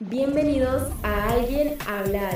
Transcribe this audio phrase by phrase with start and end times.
[0.00, 2.30] Bienvenidos a Alguien Habla.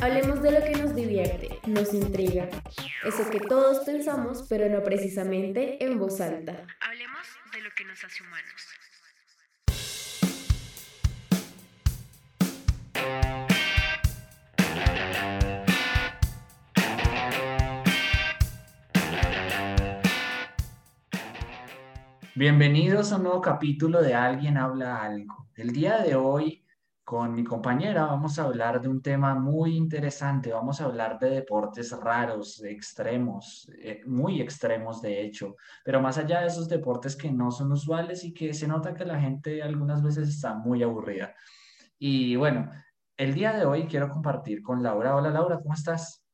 [0.00, 2.48] Hablemos de lo que nos divierte, nos intriga,
[3.04, 6.66] eso que todos pensamos, pero no precisamente en voz alta.
[6.80, 8.81] Hablemos de lo que nos hace humanos.
[22.34, 25.50] Bienvenidos a un nuevo capítulo de Alguien habla algo.
[25.54, 26.64] El día de hoy,
[27.04, 30.50] con mi compañera, vamos a hablar de un tema muy interesante.
[30.50, 36.40] Vamos a hablar de deportes raros, extremos, eh, muy extremos de hecho, pero más allá
[36.40, 40.02] de esos deportes que no son usuales y que se nota que la gente algunas
[40.02, 41.34] veces está muy aburrida.
[41.98, 42.70] Y bueno,
[43.18, 45.16] el día de hoy quiero compartir con Laura.
[45.16, 46.24] Hola Laura, ¿cómo estás?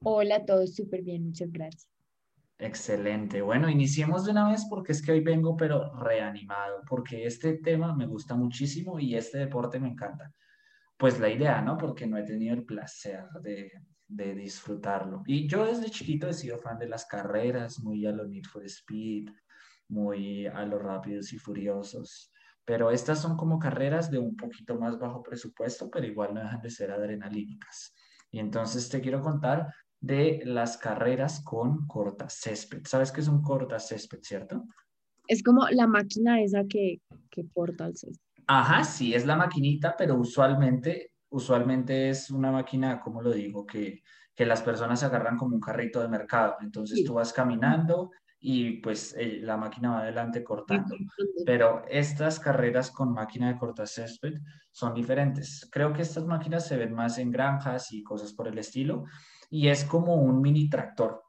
[0.00, 1.95] Hola, todo súper bien, muchas gracias.
[2.58, 3.42] Excelente.
[3.42, 7.94] Bueno, iniciemos de una vez porque es que hoy vengo pero reanimado, porque este tema
[7.94, 10.32] me gusta muchísimo y este deporte me encanta.
[10.96, 11.76] Pues la idea, ¿no?
[11.76, 13.70] Porque no he tenido el placer de,
[14.08, 15.22] de disfrutarlo.
[15.26, 18.64] Y yo desde chiquito he sido fan de las carreras, muy a lo Need for
[18.64, 19.28] Speed,
[19.88, 22.32] muy a los Rápidos y Furiosos.
[22.64, 26.62] Pero estas son como carreras de un poquito más bajo presupuesto, pero igual no dejan
[26.62, 27.94] de ser adrenalínicas.
[28.30, 32.82] Y entonces te quiero contar de las carreras con cortacésped.
[32.86, 34.64] ¿Sabes qué es un cortacésped, cierto?
[35.26, 38.22] Es como la máquina esa que, que corta el césped.
[38.46, 44.02] Ajá, sí, es la maquinita, pero usualmente, usualmente es una máquina, como lo digo, que,
[44.34, 46.56] que las personas agarran como un carrito de mercado.
[46.60, 47.04] Entonces Sí.
[47.04, 50.94] tú vas caminando y pues eh, la máquina va adelante cortando.
[51.44, 54.34] Pero estas carreras con máquina de cortacésped
[54.70, 55.68] son diferentes.
[55.72, 59.06] Creo que estas máquinas se ven más en granjas y cosas por el estilo.
[59.50, 61.22] Y es como un mini tractor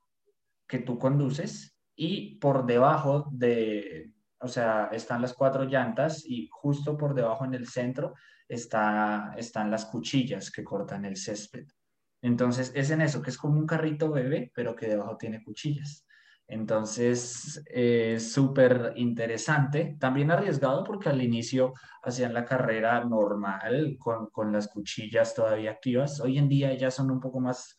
[0.67, 6.97] que tú conduces y por debajo de, o sea, están las cuatro llantas y justo
[6.97, 8.13] por debajo en el centro
[8.47, 11.67] está, están las cuchillas que cortan el césped.
[12.21, 16.05] Entonces es en eso, que es como un carrito bebé, pero que debajo tiene cuchillas.
[16.49, 24.53] Entonces, es súper interesante, también arriesgado porque al inicio hacían la carrera normal con, con
[24.53, 26.21] las cuchillas todavía activas.
[26.21, 27.77] Hoy en día ya son un poco más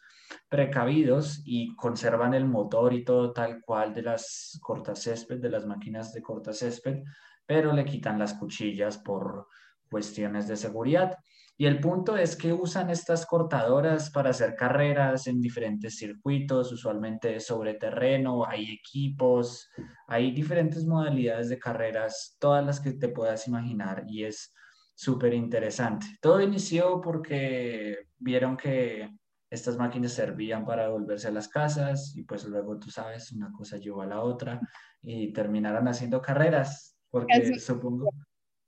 [0.49, 6.13] precavidos y conservan el motor y todo tal cual de las cortacésped, de las máquinas
[6.13, 7.03] de cortacésped,
[7.47, 9.47] pero le quitan las cuchillas por
[9.91, 11.17] cuestiones de seguridad.
[11.61, 17.41] Y el punto es que usan estas cortadoras para hacer carreras en diferentes circuitos, usualmente
[17.41, 19.69] sobre terreno, hay equipos,
[20.07, 24.55] hay diferentes modalidades de carreras, todas las que te puedas imaginar y es
[24.95, 26.07] súper interesante.
[26.21, 29.11] Todo inició porque vieron que
[29.51, 33.79] estas máquinas servían para volverse a las casas y pues luego tú sabes, una cosa
[33.79, 34.61] llevó a la otra
[35.01, 38.11] y terminaron haciendo carreras, porque supongo,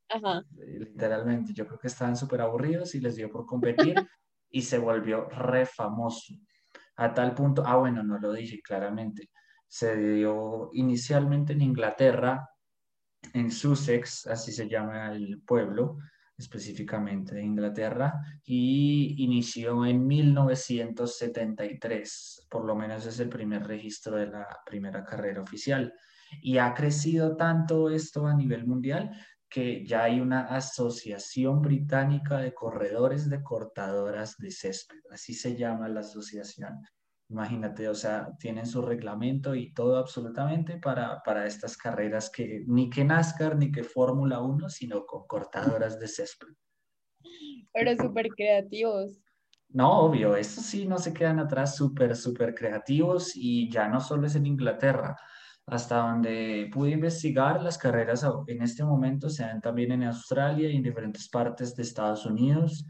[0.09, 0.45] Ajá.
[0.57, 3.95] literalmente, yo creo que estaban súper aburridos y les dio por competir
[4.51, 6.35] y se volvió re famoso.
[6.97, 9.31] A tal punto, ah, bueno, no lo dije claramente,
[9.67, 12.49] se dio inicialmente en Inglaterra,
[13.35, 15.99] en Sussex, así se llama el pueblo
[16.41, 18.15] específicamente de Inglaterra,
[18.45, 25.43] y inició en 1973, por lo menos es el primer registro de la primera carrera
[25.43, 25.93] oficial.
[26.43, 29.11] Y ha crecido tanto esto a nivel mundial
[29.49, 35.89] que ya hay una asociación británica de corredores de cortadoras de césped, así se llama
[35.89, 36.81] la asociación.
[37.31, 42.91] Imagínate, o sea, tienen su reglamento y todo absolutamente para, para estas carreras que ni
[42.91, 46.49] que NASCAR ni que Fórmula 1, sino con cortadoras de césped.
[47.73, 49.23] Pero súper creativos.
[49.69, 54.27] No, obvio, estos sí no se quedan atrás, súper, súper creativos y ya no solo
[54.27, 55.17] es en Inglaterra,
[55.67, 60.75] hasta donde pude investigar, las carreras en este momento se dan también en Australia y
[60.75, 62.85] en diferentes partes de Estados Unidos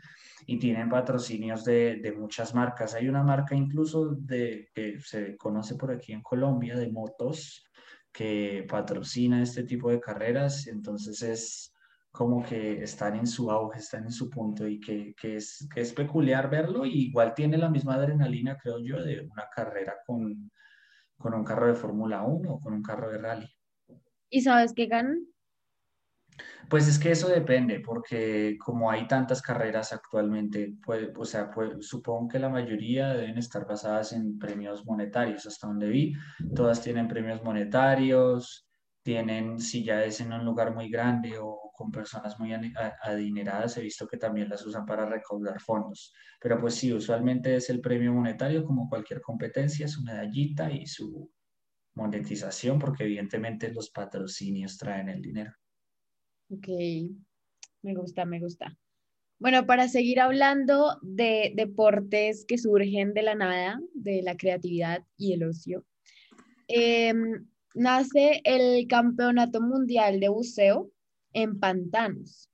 [0.51, 2.95] y tienen patrocinios de, de muchas marcas.
[2.95, 7.65] Hay una marca incluso de, que se conoce por aquí en Colombia de motos
[8.13, 11.73] que patrocina este tipo de carreras, entonces es
[12.11, 15.83] como que están en su auge, están en su punto y que, que es, que
[15.83, 20.51] es peculiar verlo y igual tiene la misma adrenalina, creo yo, de una carrera con,
[21.17, 23.49] con un carro de Fórmula 1 o con un carro de rally.
[24.29, 25.29] ¿Y sabes qué ganan?
[26.69, 31.87] Pues es que eso depende, porque como hay tantas carreras actualmente, pues, o sea, pues,
[31.87, 36.15] supongo que la mayoría deben estar basadas en premios monetarios, hasta donde vi,
[36.55, 38.69] todas tienen premios monetarios,
[39.03, 43.83] tienen, si ya es en un lugar muy grande o con personas muy adineradas, he
[43.83, 46.13] visto que también las usan para recaudar fondos.
[46.41, 51.33] Pero pues sí, usualmente es el premio monetario, como cualquier competencia, su medallita y su
[51.95, 55.53] monetización, porque evidentemente los patrocinios traen el dinero.
[56.51, 56.69] Ok.
[57.83, 58.77] Me gusta, me gusta.
[59.39, 65.33] Bueno, para seguir hablando de deportes que surgen de la nada, de la creatividad y
[65.33, 65.87] el ocio,
[66.69, 70.91] em, nace el Campeonato Mundial de Buceo
[71.33, 72.51] en Pantanos.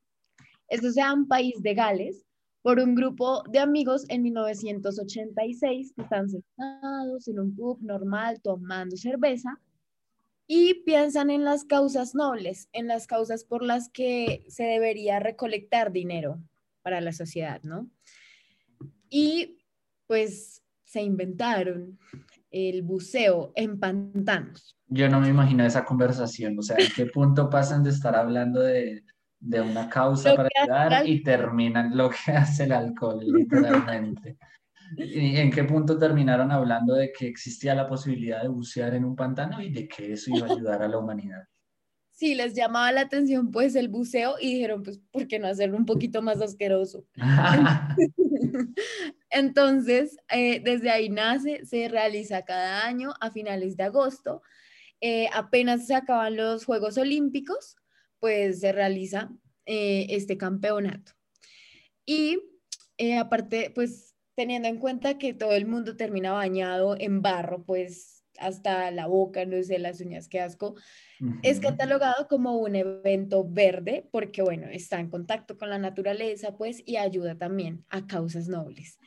[0.68, 2.24] Esto se da en país de Gales
[2.62, 8.96] por un grupo de amigos en 1986 que están sentados en un pub normal tomando
[8.96, 9.58] cerveza
[10.46, 15.92] y piensan en las causas nobles, en las causas por las que se debería recolectar
[15.92, 16.40] dinero
[16.82, 17.90] para la sociedad, ¿no?
[19.08, 19.58] Y
[20.06, 21.98] pues se inventaron
[22.50, 24.76] el buceo en pantanos.
[24.86, 28.60] Yo no me imagino esa conversación, o sea, ¿en qué punto pasan de estar hablando
[28.60, 29.02] de,
[29.40, 34.38] de una causa para ayudar y terminan lo que hace el alcohol, literalmente?
[34.96, 39.16] ¿Y en qué punto terminaron hablando de que existía la posibilidad de bucear en un
[39.16, 41.44] pantano y de que eso iba a ayudar a la humanidad?
[42.16, 45.76] sí les llamaba la atención pues el buceo y dijeron pues, ¿por qué no hacerlo
[45.76, 47.06] un poquito más asqueroso?
[49.30, 54.42] Entonces, eh, desde ahí nace, se realiza cada año a finales de agosto.
[55.02, 57.76] Eh, apenas se acaban los Juegos Olímpicos,
[58.18, 59.30] pues se realiza
[59.66, 61.12] eh, este campeonato.
[62.06, 62.38] Y
[63.18, 64.05] aparte, pues
[64.36, 69.46] teniendo en cuenta que todo el mundo termina bañado en barro, pues hasta la boca,
[69.46, 70.76] no sé, las uñas, qué asco.
[71.42, 76.82] Es catalogado como un evento verde porque, bueno, está en contacto con la naturaleza, pues,
[76.84, 78.98] y ayuda también a causas nobles.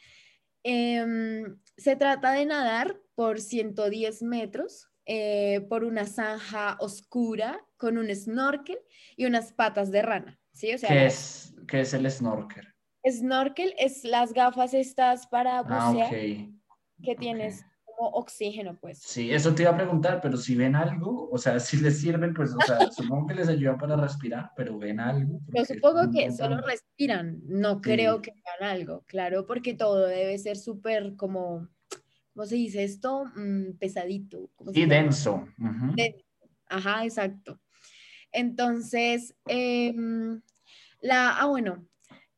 [0.64, 8.14] Em, se trata de nadar por 110 metros eh, por una zanja oscura con un
[8.14, 8.80] snorkel
[9.16, 10.40] y unas patas de rana.
[10.54, 10.74] ¿sí?
[10.74, 12.68] O sea, ¿Qué, es, ¿Qué es el snorkel?
[13.12, 16.12] Snorkel es las gafas estas para ah, bucear
[17.02, 17.66] que tienes
[18.00, 19.00] oxígeno, pues.
[19.00, 22.34] Sí, eso te iba a preguntar, pero si ven algo, o sea, si les sirven,
[22.34, 25.42] pues, o sea, supongo que les ayuda para respirar, pero ven algo.
[25.54, 30.58] Yo supongo que solo respiran, no creo que vean algo, claro, porque todo debe ser
[30.58, 31.68] súper como,
[32.34, 33.26] ¿cómo se dice esto?
[33.36, 34.50] Mm, pesadito.
[34.74, 35.46] Sí, denso.
[36.68, 37.60] Ajá, exacto.
[38.32, 40.42] Entonces, em,
[41.02, 41.89] la, ah, bueno,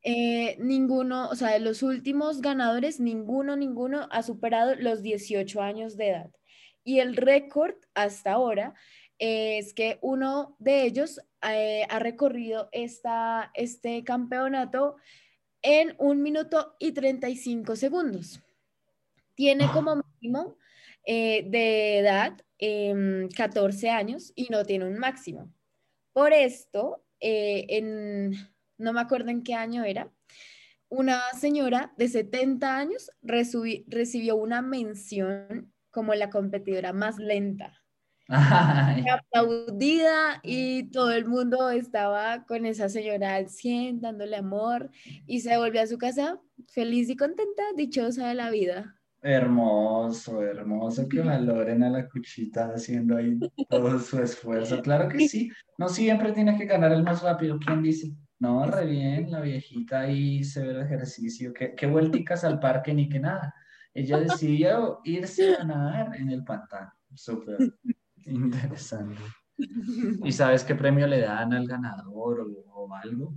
[0.03, 5.95] eh, ninguno, o sea, de los últimos ganadores, ninguno, ninguno ha superado los 18 años
[5.95, 6.31] de edad.
[6.83, 8.73] Y el récord hasta ahora
[9.19, 14.95] es que uno de ellos eh, ha recorrido esta, este campeonato
[15.61, 18.41] en un minuto y 35 segundos.
[19.35, 20.57] Tiene como mínimo
[21.05, 22.37] eh, de edad
[23.35, 25.53] 14 em, años y no tiene un máximo.
[26.13, 28.33] Por esto, en
[28.81, 30.11] no me acuerdo en qué año era,
[30.89, 37.77] una señora de 70 años recibió una mención como la competidora más lenta.
[38.27, 44.89] Aplaudida y todo el mundo estaba con esa señora al 100, dándole amor
[45.27, 46.39] y se volvió a su casa
[46.69, 48.95] feliz y contenta, dichosa de la vida.
[49.21, 53.37] Hermoso, hermoso que valoren a la cuchita haciendo ahí
[53.69, 54.81] todo su esfuerzo.
[54.81, 58.11] Claro que sí, no siempre tiene que ganar el más rápido, ¿quién dice?
[58.41, 61.53] No, re bien, la viejita ahí se ve el ejercicio.
[61.53, 63.53] Qué, qué vuelticas al parque ni que nada.
[63.93, 66.91] Ella decidió irse a nadar en el pantano.
[67.13, 67.75] Súper
[68.25, 69.21] interesante.
[70.23, 73.35] ¿Y sabes qué premio le dan al ganador o, o algo?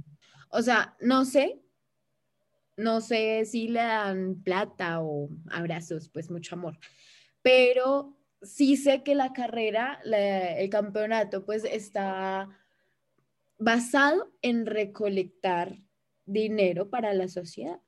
[0.48, 1.62] O sea, no sé,
[2.78, 6.78] no sé si le dan plata o abrazos, pues mucho amor,
[7.42, 12.48] pero sí sé que la carrera, el campeonato, pues está
[13.58, 15.78] basado en recolectar
[16.26, 17.80] dinero para la sociedad,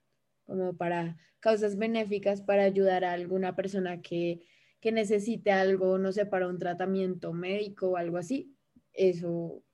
[0.44, 4.42] como para causas benéficas, para ayudar a alguna persona que,
[4.86, 8.56] necesite algo, no sé, para un tratamiento médico o algo así.
[8.92, 9.64] Eso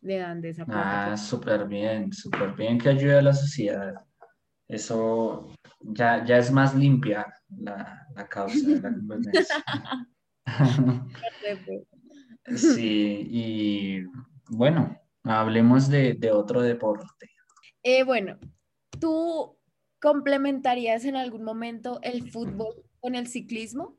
[0.00, 3.92] le dan de esa Ah, súper bien, súper bien que ayude a la sociedad.
[4.66, 8.94] Eso ya, ya es más limpia la, la causa de la
[12.56, 14.04] sí, y
[14.48, 17.30] bueno, Hablemos de, otro deporte.
[17.82, 18.38] Eh, bueno,
[19.00, 19.58] ¿tú
[20.00, 23.96] complementarías en algún momento el fútbol con el ciclismo?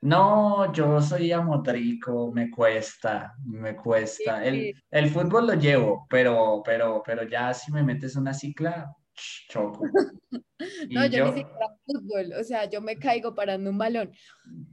[0.00, 4.44] No, yo soy amotrico, me cuesta, me cuesta.
[4.44, 8.92] El, fútbol lo llevo, pero, pero, pero ya si me metes una cicla,
[9.48, 9.84] choco.
[10.90, 14.10] no, yo, yo, ni siquiera fútbol, o sea, yo me caigo parando un balón.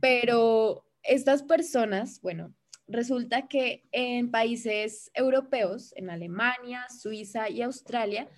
[0.01, 2.55] Pero estas personas, bueno,
[2.89, 8.29] resulta que en países europeos, en Alemania, Suiza y Australia,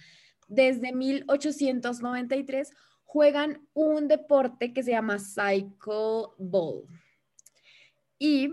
[0.48, 6.86] desde 1893 juegan un deporte que se llama cycle ball.
[8.20, 8.50] Y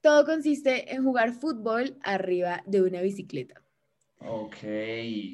[0.00, 3.62] todo consiste en jugar fútbol arriba de una bicicleta.
[4.18, 4.56] Ok,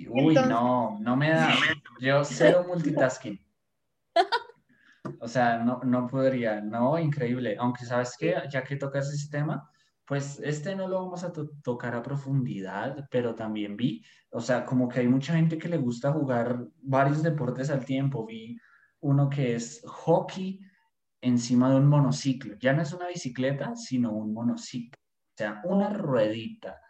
[0.08, 1.54] uy, no, no me da.
[2.00, 3.40] Yo cero multitasking.
[5.20, 7.56] O sea, no, no podría, no, increíble.
[7.58, 9.70] Aunque sabes que, ya que tocas ese tema,
[10.06, 11.32] pues este no lo vamos a
[11.62, 15.78] tocar a profundidad, pero también vi, o sea, como que hay mucha gente que le
[15.78, 18.24] gusta jugar varios deportes al tiempo.
[18.24, 18.56] Vi
[19.00, 20.60] uno que es hockey
[21.20, 22.56] encima de un monociclo.
[22.60, 24.98] Ya no es una bicicleta, sino un monociclo.
[24.98, 26.80] O sea, una ruedita.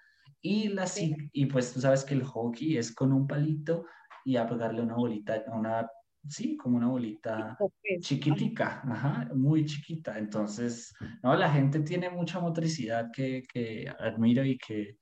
[0.42, 0.86] Y, la,
[1.32, 3.86] y pues tú sabes que el hockey es con un palito
[4.24, 5.88] y a pegarle una bolita, una
[6.28, 7.56] sí, como una bolita
[8.00, 10.18] chiquitica, ajá, muy chiquita.
[10.18, 10.92] Entonces,
[11.22, 14.96] no, la gente tiene mucha motricidad que, que admiro y que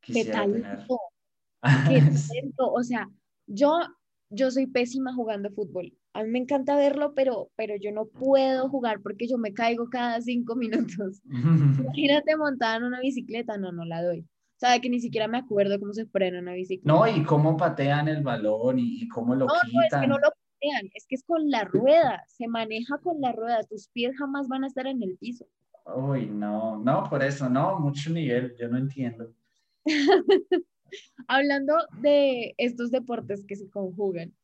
[0.00, 0.86] quisiera ¿Qué tener.
[1.88, 3.08] Qué o sea,
[3.46, 3.78] yo,
[4.30, 5.92] yo soy pésima jugando fútbol.
[6.12, 9.88] A mí me encanta verlo, pero, pero yo no puedo jugar porque yo me caigo
[9.88, 11.20] cada cinco minutos.
[11.94, 14.20] Imagínate montar en una bicicleta, no, no la doy.
[14.20, 16.92] O sea, que ni siquiera me acuerdo cómo se frena una bicicleta.
[16.92, 19.70] No, y cómo patean el balón y, cómo lo quitan.
[19.72, 20.28] No, es que no lo
[20.94, 24.64] es que es con la rueda, se maneja con la rueda, tus pies jamás van
[24.64, 25.46] a estar en el piso.
[25.94, 29.32] Uy, no, no, por eso, no, mucho nivel, yo no entiendo.
[31.28, 34.34] Hablando de estos deportes que se conjugan,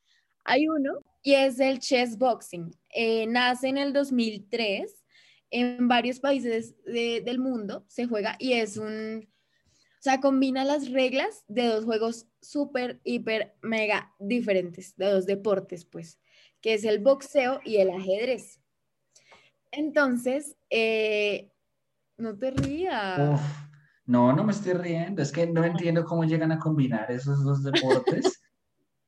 [0.44, 2.70] hay uno y es el chess boxing.
[2.90, 5.04] Eh, nace en el 2003,
[5.50, 9.28] en varios países del mundo se juega y es un,
[10.06, 16.20] sea, combina las reglas de dos juegos súper, hiper, mega diferentes, de dos deportes, pues,
[16.60, 18.60] que es el boxeo y el ajedrez.
[19.72, 21.50] Entonces, eh,
[22.18, 23.40] no te rías.
[24.06, 27.64] no, no me estoy riendo, es que no entiendo cómo llegan a combinar esos dos
[27.64, 28.40] deportes.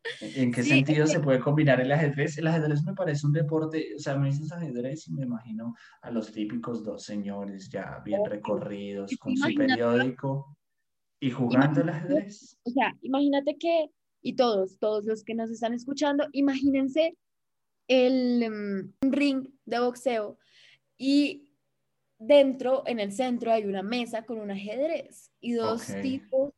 [0.21, 2.39] ¿En qué sentido se puede combinar el ajedrez?
[2.39, 6.11] El ajedrez me parece un deporte, o sea, me dices ajedrez y me imagino a
[6.11, 10.58] los típicos dos señores ya bien recorridos, con su periódico.
[11.21, 12.59] Y jugando el ajedrez.
[12.65, 13.91] O sea, imagínate que,
[14.23, 17.17] y todos, todos los que nos están escuchando, imagínense
[17.89, 20.39] el mm, ring de boxeo
[20.97, 21.49] y
[22.19, 26.53] dentro, en el centro, hay una mesa con un ajedrez y dos tipos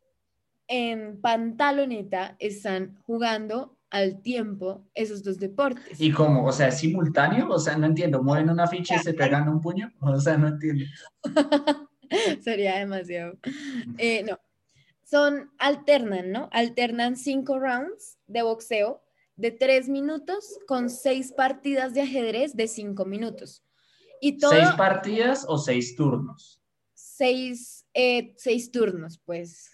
[0.66, 6.00] en pantaloneta están jugando al tiempo esos dos deportes.
[6.00, 6.46] ¿Y cómo?
[6.46, 7.48] O sea, ¿es simultáneo?
[7.48, 8.22] O sea, no entiendo.
[8.22, 9.92] ¿Mueven una ficha y se pegan un puño?
[10.00, 10.84] O sea, no entiendo.
[12.40, 13.38] Sería demasiado.
[13.98, 14.38] Eh, no,
[15.10, 16.48] son, alternan, ¿no?
[16.52, 19.02] Alternan cinco rounds de boxeo
[19.34, 23.64] de tres minutos con seis partidas de ajedrez de cinco minutos.
[24.20, 26.62] Y ¿Seis partidas o seis turnos?
[26.94, 29.70] Seis, eh, seis turnos, pues.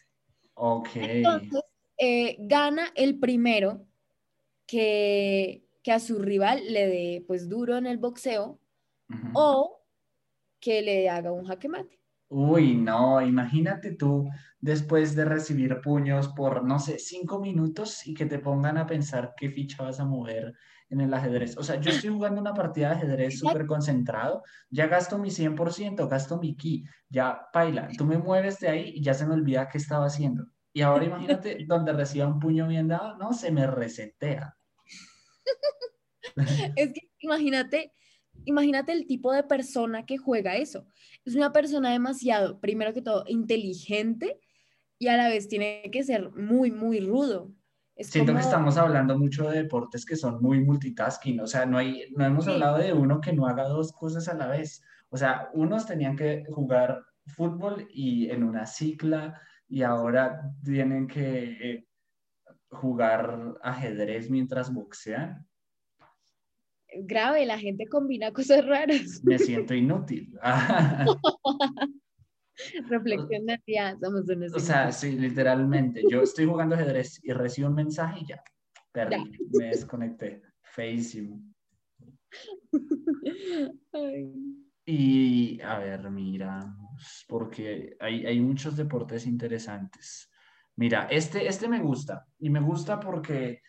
[0.55, 0.89] Ok.
[0.95, 1.61] Entonces,
[1.99, 3.87] eh, gana el primero
[4.67, 8.59] que, que, a su rival le dé pues duro en el boxeo
[9.35, 9.83] o
[10.61, 12.01] que le haga un jaque mate.
[12.29, 14.29] Uy, no, imagínate tú
[14.61, 19.35] después de recibir puños por, no sé, cinco minutos y que te pongan a pensar
[19.37, 20.55] qué ficha vas a mover
[20.91, 21.57] en el ajedrez.
[21.57, 26.09] O sea, yo estoy jugando una partida de ajedrez súper concentrado, ya gasto mi 100%,
[26.09, 29.69] gasto mi ki, ya paila, tú me mueves de ahí y ya se me olvida
[29.69, 30.47] qué estaba haciendo.
[30.73, 34.57] Y ahora imagínate donde reciba un puño bien dado, no, se me resetea.
[36.77, 37.93] es que imagínate
[38.47, 40.87] imagínate el tipo de persona que juega eso.
[41.25, 44.41] Es una persona demasiado, primero que todo, inteligente
[44.99, 47.53] y a la vez tiene que ser muy, muy rudo.
[47.99, 52.13] Siento que estamos hablando mucho de deportes que son muy multitasking, o sea, no, hay,
[52.15, 54.83] no hemos hablado de uno que no haga dos cosas a la vez.
[55.09, 61.45] O sea, unos tenían que jugar fútbol y en una cicla y ahora tienen que
[61.45, 61.87] eh,
[62.69, 65.47] jugar ajedrez mientras boxean
[67.05, 69.21] grave, la gente combina cosas raras.
[69.25, 70.39] Me siento inútil.
[72.89, 74.23] Reflexión de día, somos
[74.55, 76.03] O sea, sí, literalmente.
[76.11, 78.43] Yo estoy jugando ajedrez y recibo un mensaje y ya,
[78.93, 80.43] perdí, me desconecté.
[80.63, 81.43] Feísimo.
[84.89, 86.73] Y a ver, mira,
[87.27, 90.31] porque hay, hay muchos deportes interesantes.
[90.77, 93.63] Mira, este, este me gusta y me gusta porque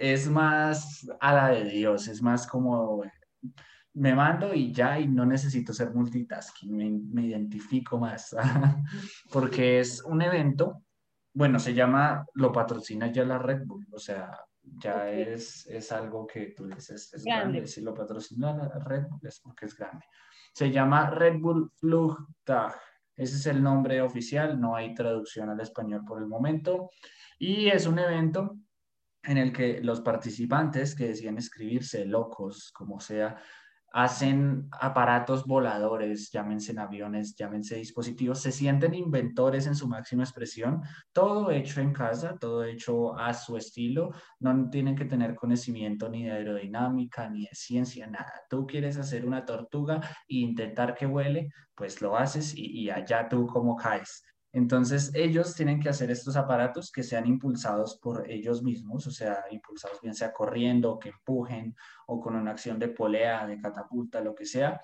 [0.00, 3.04] es más a la de Dios, es más como
[3.92, 8.34] me mando y ya, y no necesito ser multitasking, me, me identifico más,
[9.30, 10.84] porque es un evento,
[11.34, 14.30] bueno, se llama, lo patrocina ya la Red Bull, o sea,
[14.62, 17.66] ya es, es algo que tú dices, es grande.
[17.66, 20.06] si lo patrocina la Red Bull es porque es grande.
[20.54, 22.74] Se llama Red Bull Flugtag,
[23.14, 26.88] ese es el nombre oficial, no hay traducción al español por el momento,
[27.38, 28.56] y es un evento
[29.22, 33.36] en el que los participantes que decían escribirse locos, como sea,
[33.92, 40.82] hacen aparatos voladores, llámense en aviones, llámense dispositivos, se sienten inventores en su máxima expresión,
[41.12, 46.24] todo hecho en casa, todo hecho a su estilo, no tienen que tener conocimiento ni
[46.24, 48.32] de aerodinámica, ni de ciencia, nada.
[48.48, 53.28] Tú quieres hacer una tortuga e intentar que vuele, pues lo haces y, y allá
[53.28, 54.22] tú como caes.
[54.52, 59.44] Entonces, ellos tienen que hacer estos aparatos que sean impulsados por ellos mismos, o sea,
[59.50, 61.76] impulsados bien sea corriendo, que empujen
[62.06, 64.80] o con una acción de polea, de catapulta, lo que sea,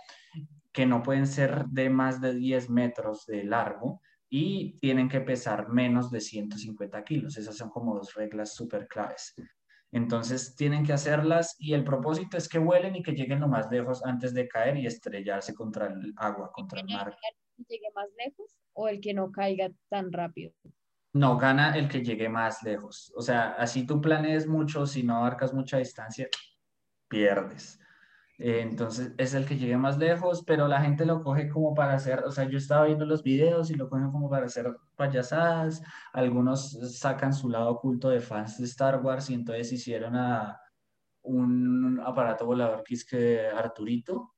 [0.72, 5.68] que no pueden ser de más de 10 metros de largo y tienen que pesar
[5.68, 7.36] menos de 150 kilos.
[7.36, 9.34] Esas son como dos reglas súper claves.
[9.90, 13.70] Entonces tienen que hacerlas y el propósito es que vuelen y que lleguen lo más
[13.70, 17.16] lejos antes de caer y estrellarse contra el agua, contra el mar
[17.68, 20.52] llegue más lejos o el que no caiga tan rápido?
[21.12, 23.12] No, gana el que llegue más lejos.
[23.16, 26.28] O sea, así tú planees mucho, si no abarcas mucha distancia,
[27.08, 27.80] pierdes.
[28.38, 31.94] Eh, entonces es el que llegue más lejos, pero la gente lo coge como para
[31.94, 35.82] hacer, o sea, yo estaba viendo los videos y lo cogen como para hacer payasadas.
[36.12, 40.60] Algunos sacan su lado oculto de fans de Star Wars y entonces hicieron a
[41.22, 44.35] un aparato volador que es que Arturito,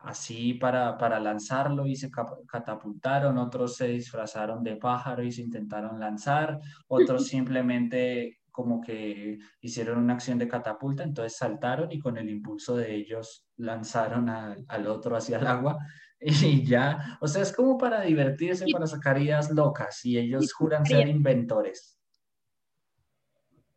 [0.00, 2.10] así para, para lanzarlo y se
[2.46, 9.98] catapultaron, otros se disfrazaron de pájaro y se intentaron lanzar, otros simplemente como que hicieron
[9.98, 15.16] una acción de catapulta, entonces saltaron y con el impulso de ellos lanzaron al otro
[15.16, 15.78] hacia el agua
[16.20, 20.84] y ya, o sea, es como para divertirse, para sacar ideas locas y ellos juran
[20.84, 21.99] ser inventores.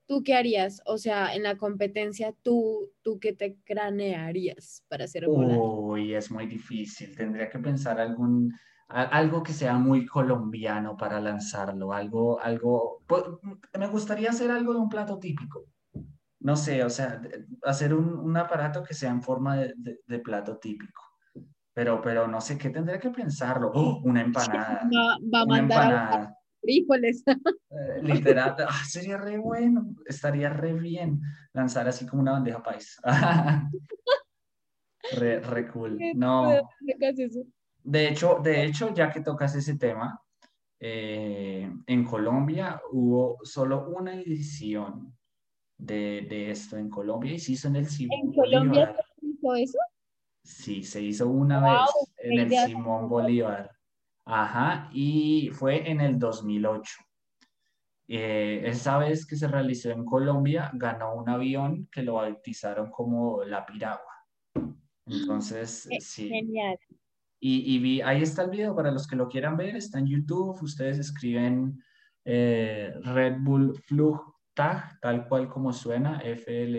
[0.07, 0.81] ¿Tú qué harías?
[0.85, 5.57] O sea, en la competencia, ¿tú, tú qué te cranearías para hacer volar?
[5.59, 7.15] Uy, es muy difícil.
[7.15, 8.53] Tendría que pensar algún,
[8.87, 11.93] algo que sea muy colombiano para lanzarlo.
[11.93, 13.23] Algo, algo, pues,
[13.77, 15.65] me gustaría hacer algo de un plato típico.
[16.39, 17.21] No sé, o sea,
[17.63, 19.73] hacer un, un aparato que sea en forma de,
[20.05, 21.01] de, plato típico.
[21.73, 23.71] Pero, pero no sé qué tendría que pensarlo.
[23.73, 24.01] ¡Oh!
[24.03, 24.87] una empanada.
[24.93, 26.33] Va, a mandar
[26.63, 27.23] frijoles.
[27.73, 31.21] Eh, literal, ah, sería re bueno, estaría re bien
[31.53, 33.01] lanzar así como una bandeja país.
[35.17, 35.97] re, re cool.
[36.13, 36.51] No.
[37.83, 40.21] De hecho, de hecho, ya que tocas ese tema,
[40.79, 45.17] eh, en Colombia hubo solo una edición
[45.77, 49.55] de, de, esto en Colombia y se hizo en el Simón ¿En Colombia se hizo
[49.55, 49.77] eso?
[50.43, 53.71] Sí, se hizo una vez en el Simón Bolívar.
[54.25, 56.93] Ajá, y fue en el 2008.
[58.07, 63.43] Eh, esa vez que se realizó en Colombia, ganó un avión que lo bautizaron como
[63.43, 64.13] la Piragua.
[65.05, 66.29] Entonces, sí.
[66.29, 66.77] Genial.
[67.45, 70.61] Y, vi, ahí está el video para los que lo quieran ver, está en YouTube.
[70.61, 71.83] Ustedes escriben
[72.23, 76.69] eh, Red Bull Flugtag, tal cual como suena, F-L-U-G-T-A-G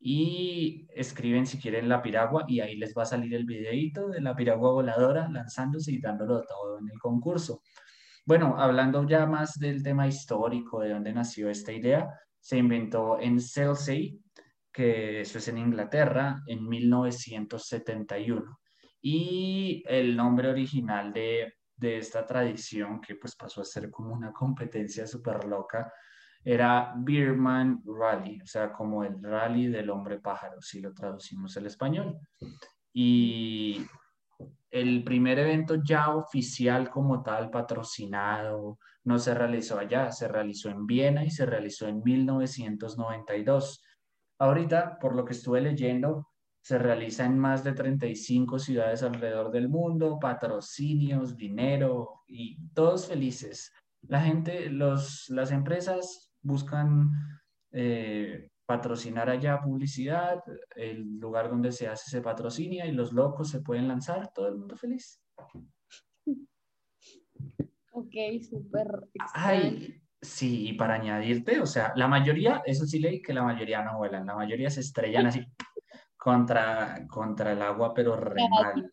[0.00, 4.20] y escriben si quieren la piragua y ahí les va a salir el videito de
[4.20, 7.62] la piragua voladora lanzándose y dándolo todo en el concurso.
[8.24, 12.08] Bueno, hablando ya más del tema histórico, de dónde nació esta idea,
[12.38, 14.12] se inventó en Chelsea,
[14.72, 18.60] que eso es en Inglaterra, en 1971.
[19.00, 24.32] Y el nombre original de, de esta tradición, que pues pasó a ser como una
[24.32, 25.92] competencia súper loca,
[26.50, 31.66] era Beerman Rally, o sea, como el rally del hombre pájaro, si lo traducimos al
[31.66, 32.18] español.
[32.90, 33.84] Y
[34.70, 40.86] el primer evento ya oficial como tal, patrocinado, no se realizó allá, se realizó en
[40.86, 43.84] Viena y se realizó en 1992.
[44.38, 46.30] Ahorita, por lo que estuve leyendo,
[46.62, 53.70] se realiza en más de 35 ciudades alrededor del mundo, patrocinios, dinero y todos felices.
[54.00, 57.10] La gente, los, las empresas buscan
[57.72, 60.42] eh, patrocinar allá publicidad,
[60.76, 64.56] el lugar donde se hace se patrocinia y los locos se pueden lanzar, todo el
[64.56, 65.22] mundo feliz.
[67.92, 68.14] Ok,
[68.48, 68.86] súper.
[69.34, 73.82] Ay, sí, y para añadirte, o sea, la mayoría, eso sí leí que la mayoría
[73.82, 75.40] no vuelan, la mayoría se estrellan así
[76.16, 78.92] contra, contra el agua, pero re mal.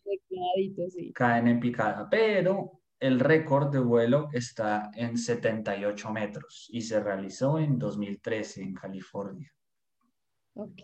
[1.13, 7.59] Caen en picada, pero el récord de vuelo está en 78 metros y se realizó
[7.59, 9.51] en 2013 en California.
[10.53, 10.81] Ok.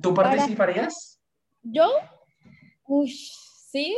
[0.00, 1.20] ¿Tú participarías?
[1.62, 1.90] ¿Yo?
[2.86, 3.96] Uy, sí.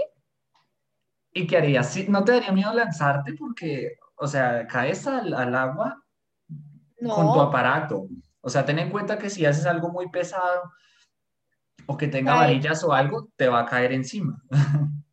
[1.32, 1.96] ¿Y qué harías?
[2.08, 6.02] ¿No te daría miedo lanzarte porque, o sea, caes al, agua
[6.98, 8.08] con tu aparato?
[8.40, 10.62] O sea, ten en cuenta que si haces algo muy pesado
[11.86, 14.42] o que tenga varillas o algo, te va a caer encima.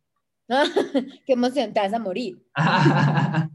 [1.26, 2.44] Qué emoción, te vas a morir.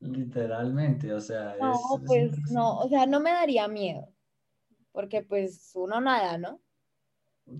[0.00, 1.56] Literalmente, o sea.
[1.60, 4.08] No, pues no, o sea, no me daría miedo.
[4.92, 6.60] porque pues uno nada, ¿no?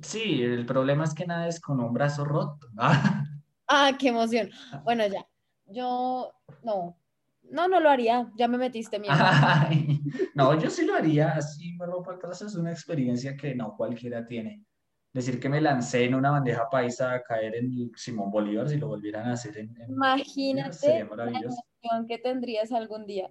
[0.03, 2.69] Sí, el problema es que nada es con un brazo roto.
[3.69, 4.51] ah, qué emoción.
[4.85, 5.27] Bueno, ya.
[5.67, 6.99] Yo no,
[7.43, 8.31] no, no lo haría.
[8.37, 9.14] Ya me metiste miedo.
[10.35, 11.33] no, yo sí lo haría.
[11.33, 14.64] Así me rompo atrás es una experiencia que no cualquiera tiene.
[15.14, 18.88] Decir que me lancé en una bandeja paisa a caer en Simón Bolívar si lo
[18.88, 19.74] volvieran a hacer en.
[19.88, 23.31] Imagínate la emoción que tendrías algún día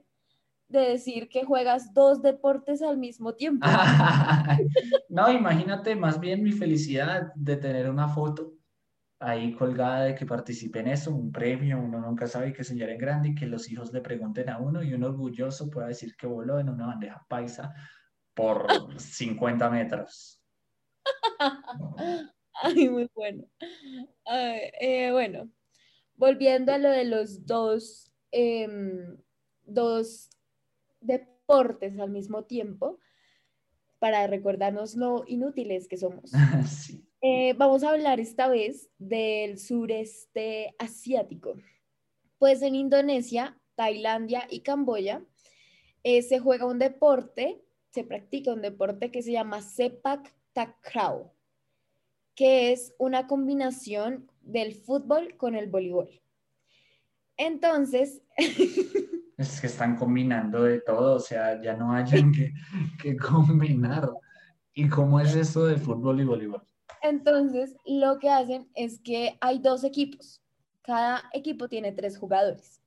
[0.70, 3.68] de decir que juegas dos deportes al mismo tiempo.
[5.10, 8.54] no, imagínate más bien mi felicidad de tener una foto
[9.20, 12.98] ahí colgada de que participe en eso, un premio, uno nunca sabe que señor en
[12.98, 16.28] grande y que los hijos le pregunten a uno y uno orgulloso pueda decir que
[16.28, 17.74] voló en una bandeja paisa
[18.34, 18.68] por
[18.98, 20.43] 50 metros.
[22.62, 23.46] Ay, muy bueno.
[24.26, 25.50] Eh, bueno,
[26.16, 29.18] volviendo a lo de los dos, em,
[29.66, 30.30] dos
[31.02, 33.00] deportes al mismo tiempo
[34.00, 36.32] para recordarnos lo inútiles que somos.
[37.26, 41.56] Eh, vamos a hablar esta vez del sureste asiático.
[42.38, 45.26] Pues en Indonesia, Tailandia y Camboya
[46.04, 51.32] eh, se juega un deporte, se practica un deporte que se llama Sepak Takraw,
[52.36, 56.10] que es una combinación del fútbol con el voleibol.
[57.38, 58.22] Entonces,
[59.38, 62.54] Es que están combinando de todo, o sea, ya no hayan que,
[63.02, 64.10] que combinar.
[64.74, 66.62] ¿Y cómo es esto de fútbol y voleibol?
[67.02, 70.42] Entonces, lo que hacen es que hay dos equipos.
[70.84, 72.82] Cada equipo tiene tres jugadores.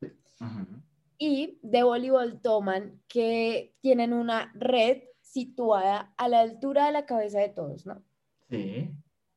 [1.19, 5.03] Y de voleibol toman que tienen una red
[5.37, 8.03] situada a la altura de la cabeza de todos, ¿no?
[8.49, 8.91] Sí.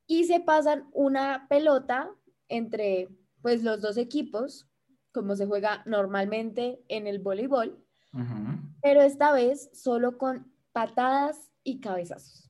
[0.07, 2.09] Y se pasan una pelota
[2.47, 3.09] entre
[3.41, 4.69] pues los dos equipos
[5.11, 7.83] como se juega normalmente en el voleibol,
[8.81, 12.49] pero esta vez solo con patadas y cabezazos.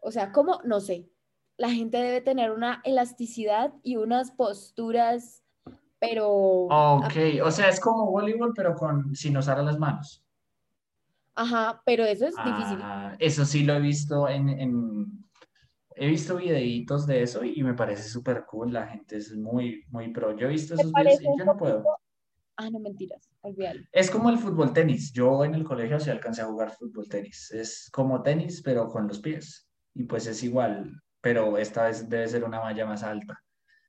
[0.00, 0.60] O sea, ¿cómo?
[0.64, 1.10] No sé.
[1.58, 5.42] La gente debe tener una elasticidad y unas posturas,
[5.98, 6.30] pero...
[6.30, 7.12] Ok,
[7.44, 10.24] o sea, es como voleibol, pero con, sin usar las manos.
[11.40, 12.78] Ajá, pero eso es difícil.
[12.82, 15.26] Ah, eso sí lo he visto en,
[15.96, 18.74] he visto videitos de eso y me parece súper cool.
[18.74, 20.36] La gente es muy, muy pro.
[20.36, 21.82] Yo he visto esos videos y yo no puedo.
[22.56, 23.80] Ah, no, mentiras, olvídalo.
[23.90, 25.14] Es como el fútbol tenis.
[25.14, 27.50] Yo en el colegio sí alcancé a jugar fútbol tenis.
[27.52, 29.66] Es como tenis, pero con los pies.
[29.94, 33.42] Y pues es igual, pero esta vez debe ser una malla más alta.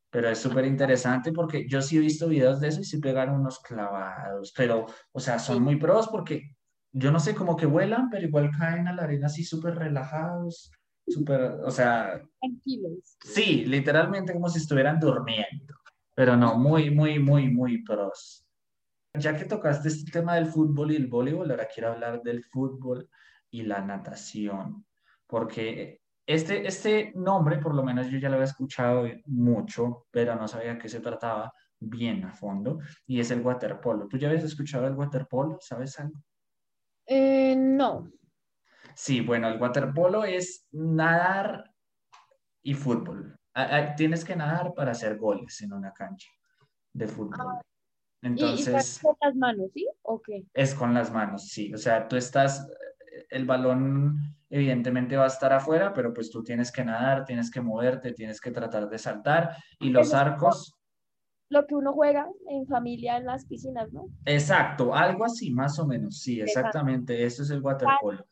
[0.10, 3.30] Pero es súper interesante porque yo sí he visto videos de eso y sí pegan
[3.30, 4.54] unos clavados.
[4.56, 6.56] Pero, o sea, son muy pros porque
[6.92, 10.72] yo no sé, cómo que vuelan, pero igual caen a la arena así súper relajados
[11.12, 12.22] súper, o sea...
[12.40, 13.18] Tranquilos.
[13.24, 15.76] Sí, literalmente como si estuvieran durmiendo,
[16.16, 18.46] pero no, muy, muy, muy, muy pros.
[19.14, 23.10] Ya que tocaste este tema del fútbol y el voleibol, ahora quiero hablar del fútbol
[23.50, 24.86] y la natación,
[25.28, 30.48] porque este, este nombre, por lo menos yo ya lo había escuchado mucho, pero no
[30.48, 34.08] sabía qué se trataba bien a fondo, y es el waterpolo.
[34.08, 35.58] ¿Tú ya habías escuchado el waterpolo?
[35.60, 36.22] ¿Sabes algo?
[37.06, 38.12] Eh, no,
[38.96, 41.74] Sí, bueno, el waterpolo es nadar
[42.62, 43.36] y fútbol.
[43.98, 46.30] Tienes que nadar para hacer goles en una cancha
[46.94, 47.40] de fútbol.
[47.40, 47.62] Ah,
[48.22, 49.00] Entonces.
[49.00, 49.88] ¿Y, con las manos, sí?
[50.04, 50.46] ¿O qué?
[50.54, 51.74] Es con las manos, sí.
[51.74, 52.70] O sea, tú estás.
[53.30, 57.62] El balón evidentemente va a estar afuera, pero pues tú tienes que nadar, tienes que
[57.62, 59.56] moverte, tienes que tratar de saltar.
[59.80, 60.81] Y los arcos
[61.52, 64.08] lo que uno juega en familia en las piscinas, ¿no?
[64.26, 68.26] Exacto, algo así, más o menos, sí, exactamente, eso es el waterpolo.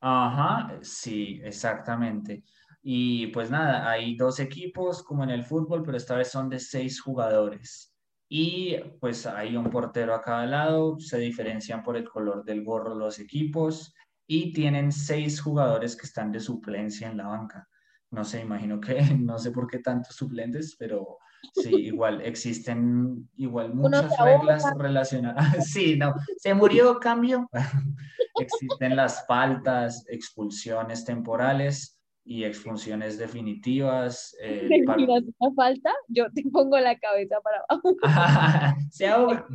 [0.00, 2.44] Ajá, sí, exactamente.
[2.82, 6.58] Y pues nada, hay dos equipos como en el fútbol, pero esta vez son de
[6.58, 7.94] seis jugadores.
[8.28, 12.94] Y pues hay un portero a cada lado, se diferencian por el color del gorro
[12.94, 13.94] los equipos
[14.26, 17.66] y tienen seis jugadores que están de suplencia en la banca.
[18.10, 21.18] No sé, imagino que no sé por qué tantos suplentes, pero
[21.54, 25.44] Sí, igual existen igual muchas reglas relacionadas.
[25.74, 27.48] Sí, no, se murió, cambio.
[28.40, 34.34] existen las faltas, expulsiones temporales y expulsiones definitivas.
[34.40, 35.92] Eh, una falta?
[36.08, 37.96] Yo te pongo la cabeza para abajo.
[38.90, 39.46] se ahoga.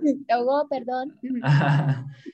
[0.00, 1.18] se ahogó, perdón.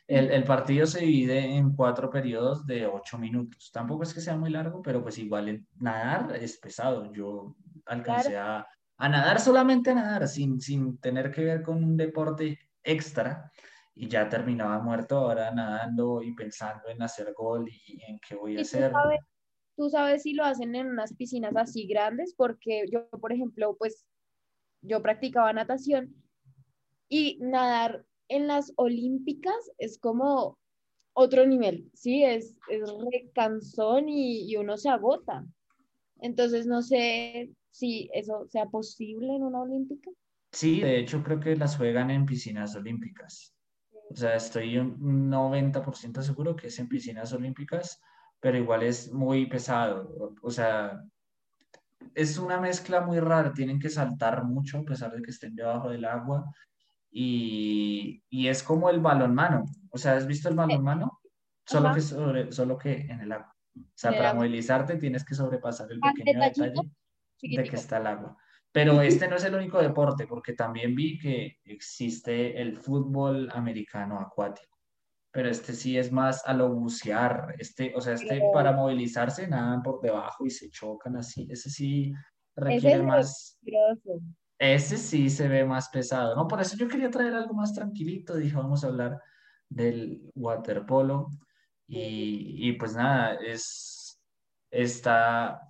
[0.06, 3.70] el, el, partido se divide en cuatro periodos de ocho minutos.
[3.72, 7.10] Tampoco es que sea muy largo, pero pues igual nadar es pesado.
[7.12, 8.66] Yo alcancé a,
[8.98, 13.50] nadar solamente a nadar, sin, sin tener que ver con un deporte extra.
[13.94, 18.56] Y ya terminaba muerto ahora nadando y pensando en hacer gol y en qué voy
[18.56, 18.90] a hacer.
[19.76, 24.06] Tú sabes, si lo hacen en unas piscinas así grandes, porque yo, por ejemplo, pues
[24.82, 26.14] yo practicaba natación
[27.08, 30.58] y nadar en las olímpicas es como
[31.14, 32.24] otro nivel, ¿sí?
[32.24, 35.44] Es, es recansón y, y uno se agota.
[36.20, 40.10] Entonces, no sé si eso sea posible en una olímpica.
[40.52, 43.54] Sí, de hecho creo que las juegan en piscinas olímpicas.
[44.10, 47.98] O sea, estoy un 90% seguro que es en piscinas olímpicas,
[48.38, 50.34] pero igual es muy pesado.
[50.42, 51.02] O sea,
[52.14, 53.54] es una mezcla muy rara.
[53.54, 56.44] Tienen que saltar mucho a pesar de que estén debajo del agua.
[57.10, 59.64] Y, y es como el balonmano.
[59.90, 61.20] O sea, ¿has visto el balonmano?
[61.64, 61.94] Solo Ajá.
[61.94, 63.54] que, sobre, solo que en el agua.
[63.74, 66.90] O sea, para movilizarte tienes que sobrepasar el Ah, pequeño detalle
[67.42, 68.36] de que está el agua.
[68.72, 74.18] Pero este no es el único deporte, porque también vi que existe el fútbol americano
[74.18, 74.78] acuático.
[75.30, 77.54] Pero este sí es más a lo bucear.
[77.58, 81.46] Este, o sea, este Pero- para movilizarse nadan por debajo y se chocan así.
[81.50, 82.20] Ese sí Ese
[82.64, 83.58] requiere es más.
[83.62, 84.20] peligroso.
[84.58, 86.46] Ese sí se ve más pesado, ¿no?
[86.46, 88.36] Por eso yo quería traer algo más tranquilito.
[88.36, 89.20] Dije, vamos a hablar
[89.68, 91.28] del waterpolo.
[91.88, 94.18] Y, y pues nada, es.
[94.70, 95.60] Está.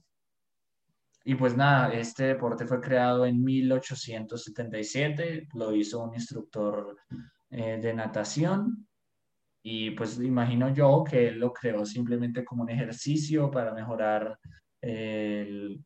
[1.25, 6.97] Y pues nada, este deporte fue creado en 1877, lo hizo un instructor
[7.51, 8.87] eh, de natación
[9.65, 14.37] y pues imagino yo que él lo creó simplemente como un ejercicio para mejorar
[14.81, 15.85] eh, el-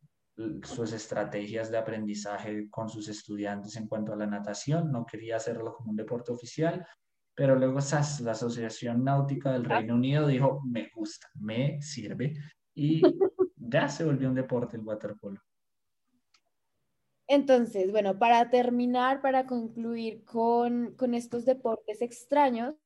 [0.65, 5.73] sus estrategias de aprendizaje con sus estudiantes en cuanto a la natación, no quería hacerlo
[5.75, 6.87] como un deporte oficial,
[7.35, 12.35] pero luego SAS, la Asociación Náutica del Reino Unido dijo, me gusta, me sirve
[12.75, 13.01] y
[13.77, 15.41] ya se volvió un deporte el waterpolo.
[17.29, 22.77] Entonces, bueno, para terminar, para concluir con, con estos deportes extraños,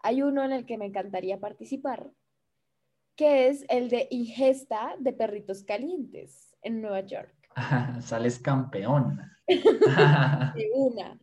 [0.00, 2.10] hay uno en el que me encantaría participar,
[3.16, 7.34] que es el de ingesta de perritos calientes en Nueva York.
[8.00, 9.20] Sales campeón.
[9.46, 11.20] De una.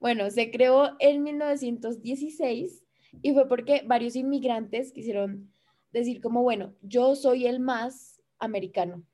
[0.00, 2.84] Bueno, se creó en 1916
[3.22, 5.52] y fue porque varios inmigrantes quisieron
[5.92, 8.11] decir como, bueno, yo soy el más
[8.42, 9.04] americano.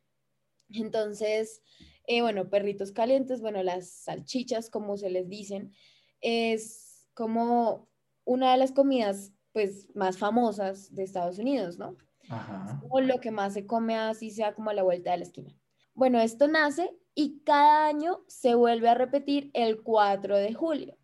[0.71, 1.63] Entonces,
[2.07, 5.73] eh, bueno, perritos calientes, bueno, las salchichas, como se les dicen,
[6.21, 7.89] es como
[8.25, 11.97] una de las comidas pues más famosas de Estados Unidos, ¿no?
[12.31, 12.83] Ajá.
[12.91, 15.57] o lo que más se come así sea como a la vuelta de la esquina.
[15.95, 20.99] Bueno, esto nace y cada año se vuelve a repetir el 4 de julio.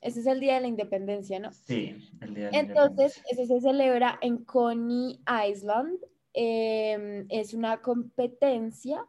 [0.00, 1.52] Ese es el Día de la Independencia, ¿no?
[1.52, 3.22] Sí, el día de la Entonces, independencia.
[3.30, 5.98] ese se celebra en Coney Island.
[6.34, 9.06] Eh, es una competencia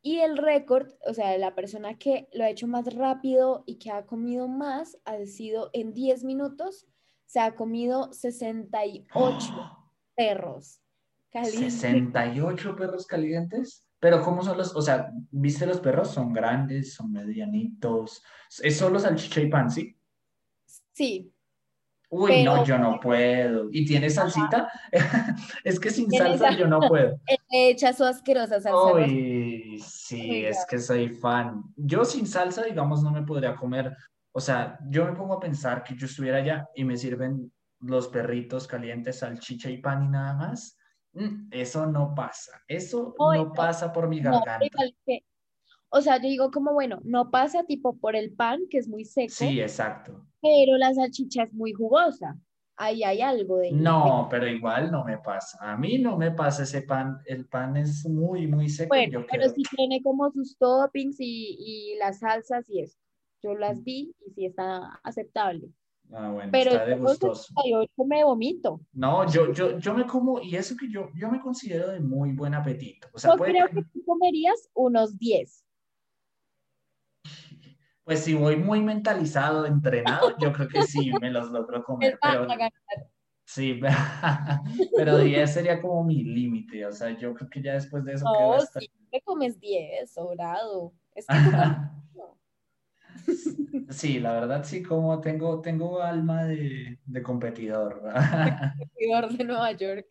[0.00, 3.90] y el récord, o sea, la persona que lo ha hecho más rápido y que
[3.90, 6.88] ha comido más ha sido en 10 minutos,
[7.24, 9.54] se ha comido 68
[10.16, 10.80] perros
[11.30, 11.74] calientes.
[11.74, 13.88] 68 perros calientes.
[14.00, 14.74] Pero ¿cómo son los?
[14.74, 16.10] O sea, ¿viste los perros?
[16.10, 18.22] Son grandes, son medianitos.
[18.60, 19.96] Es solo salchicha y pan, ¿sí?
[20.92, 21.31] Sí,
[22.14, 23.68] Uy, Pero- no, yo no puedo.
[23.72, 24.70] ¿Y tiene salsita?
[25.64, 27.18] es que sin salsa sal- yo no puedo.
[27.50, 28.92] le echa su asquerosa salsa.
[28.94, 31.62] Uy, sí, es que soy fan.
[31.74, 33.96] Yo sin salsa, digamos, no me podría comer.
[34.32, 38.08] O sea, yo me pongo a pensar que yo estuviera allá y me sirven los
[38.08, 40.76] perritos calientes, salchicha y pan y nada más.
[41.14, 42.60] Mm, Eso no pasa.
[42.68, 43.52] Eso Uy, no no.
[43.54, 44.66] pasa por mi No, garganta.
[45.06, 45.24] que-
[45.88, 49.04] o sea, yo digo como, bueno, no pasa tipo por el pan, que es muy
[49.06, 50.26] seco, Sí, exacto.
[50.42, 52.36] Pero la salchicha es muy jugosa.
[52.76, 53.70] Ahí hay algo de...
[53.70, 55.58] No, pero igual no me pasa.
[55.60, 57.20] A mí no me pasa ese pan.
[57.26, 58.88] El pan es muy, muy seco.
[58.88, 62.98] Bueno, yo pero quedo- sí tiene como sus toppings y, y las salsas y eso.
[63.42, 65.68] Yo las vi y sí está aceptable.
[66.12, 67.54] Ah, bueno, Pero está de yo gustoso.
[67.54, 68.80] 68 me vomito.
[68.92, 72.32] No, yo, yo, yo me como, y eso que yo, yo me considero de muy
[72.32, 73.08] buen apetito.
[73.12, 75.64] O sea, Yo puede creo que tú comerías unos 10.
[78.12, 82.18] Pues si voy muy mentalizado, entrenado, yo creo que sí me los logro comer.
[82.20, 82.46] Pero
[83.44, 83.80] sí,
[84.96, 86.84] pero 10 sería como mi límite.
[86.84, 90.12] O sea, yo creo que ya después de eso quedo No, hasta- te comes 10,
[90.12, 90.92] sobrado.
[91.14, 91.34] Es que
[93.88, 98.02] Sí, la verdad sí, como tengo, tengo alma de, de competidor.
[98.78, 100.06] competidor de Nueva York.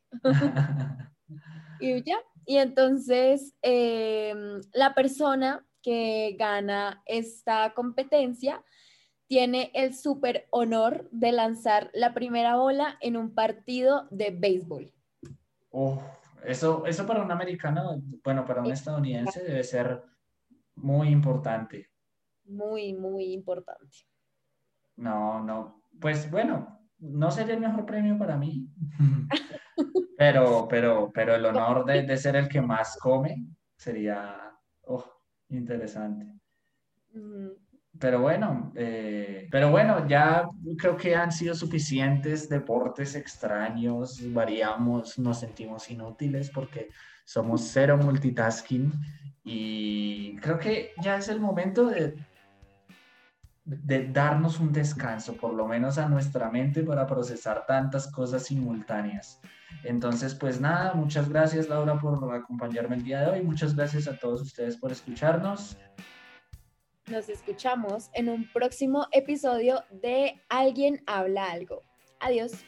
[1.79, 2.17] Y ya.
[2.45, 8.63] Y entonces em, la persona que gana esta competencia
[9.27, 14.91] tiene el súper honor de lanzar la primera bola en un partido de béisbol.
[15.69, 16.03] Uf,
[16.43, 20.03] eso, eso para un americano, bueno, para un estadounidense debe ser
[20.75, 21.89] muy importante.
[22.43, 23.99] Muy, muy importante.
[24.97, 28.67] No, no, pues bueno, no sería el mejor premio para mí,
[30.17, 33.45] pero, pero, pero el honor de, de ser el que más come
[33.77, 35.20] sería oh,
[35.51, 36.25] interesante.
[37.99, 45.39] Pero bueno, eh, Pero bueno, ya creo que han sido suficientes deportes extraños, variamos, nos
[45.39, 46.89] sentimos inútiles porque
[47.25, 48.91] somos cero multitasking
[49.43, 52.15] y creo que ya es el momento de,
[53.63, 59.39] de darnos un descanso, por lo menos a nuestra mente para procesar tantas cosas simultáneas.
[59.83, 64.17] Entonces, pues nada, muchas gracias Laura por acompañarme el día de hoy, muchas gracias a
[64.17, 65.77] todos ustedes por escucharnos.
[67.07, 71.81] Nos escuchamos en un próximo episodio de Alguien habla algo.
[72.19, 72.63] Adiós.